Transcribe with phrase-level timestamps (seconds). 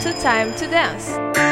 [0.00, 1.49] To Time to Dance.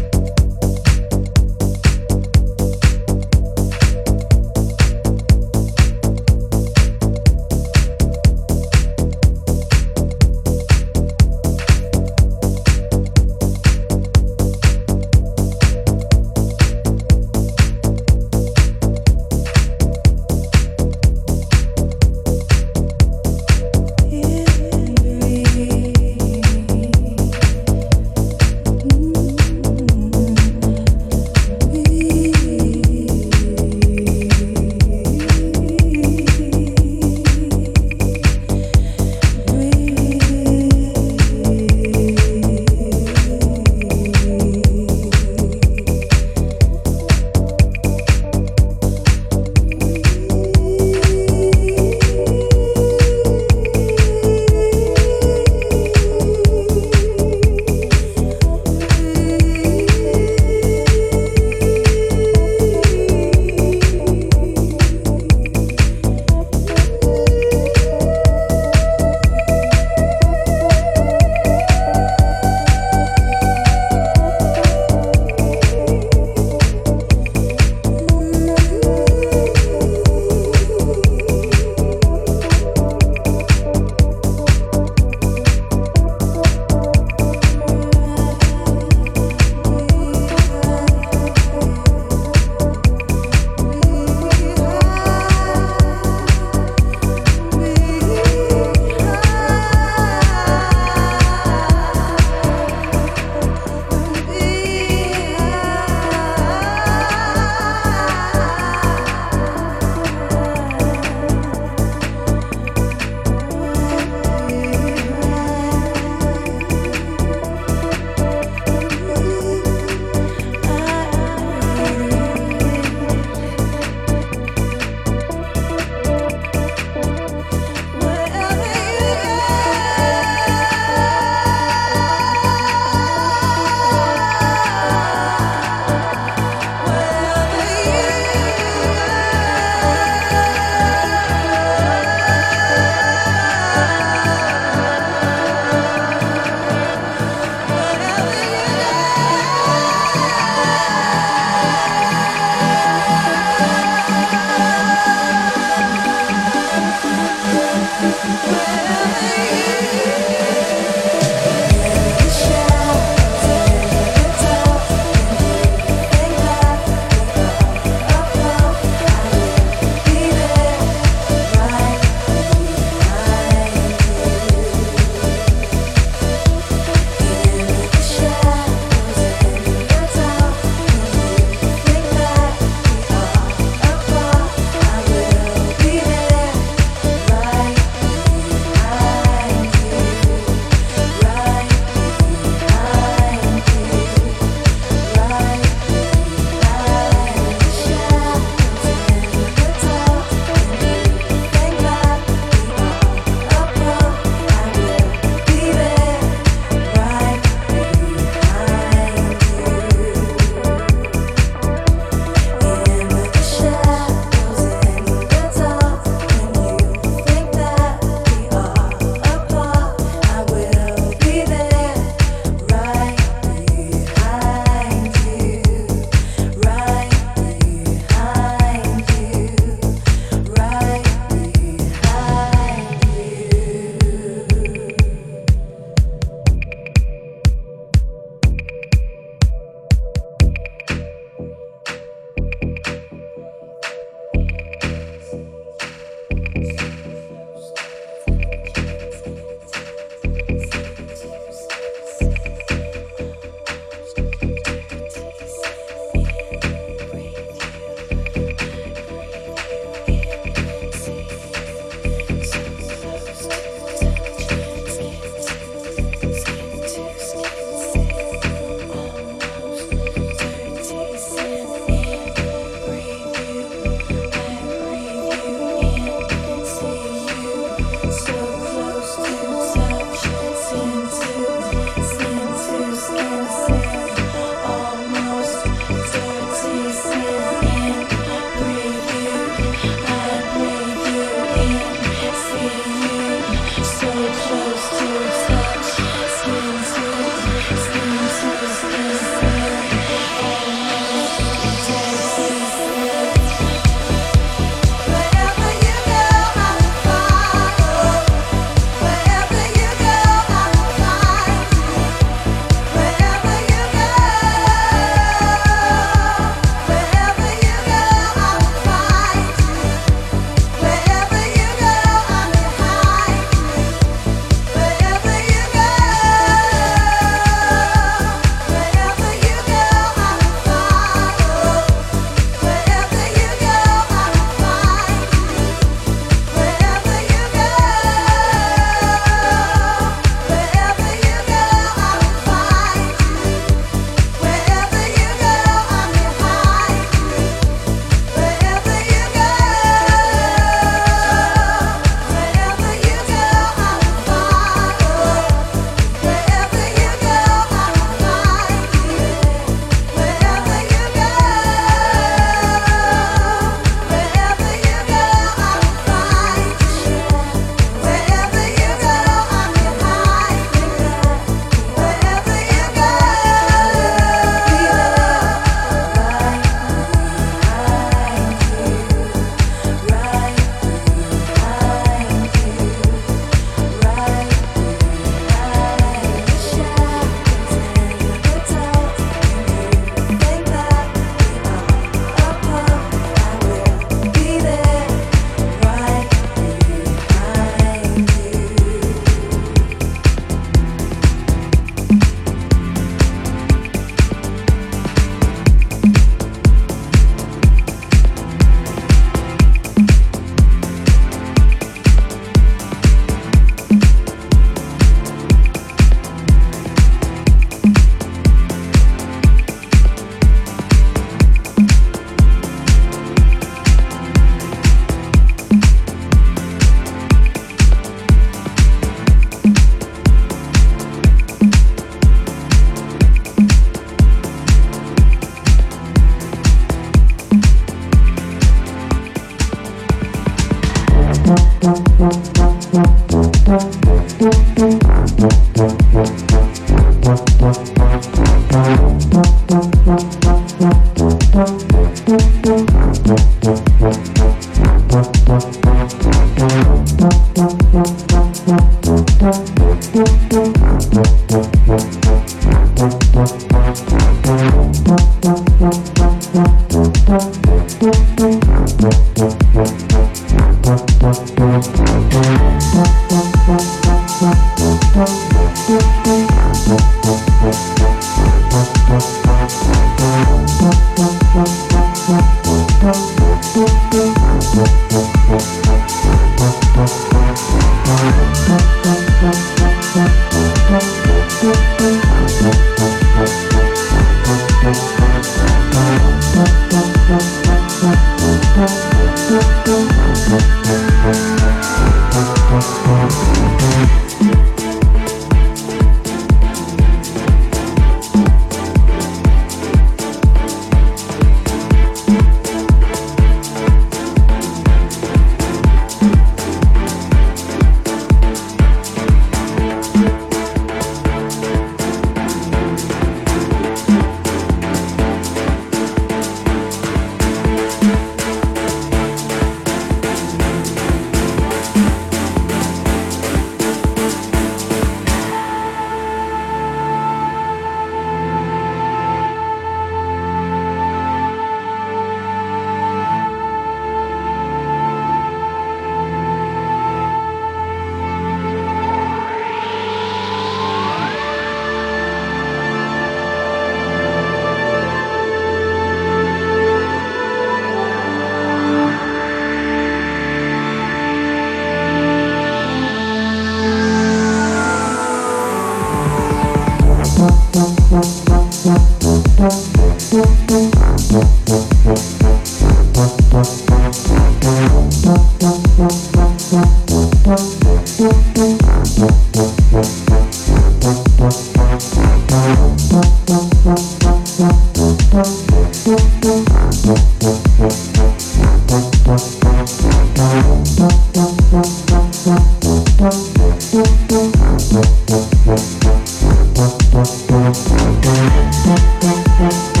[599.61, 600.00] Thank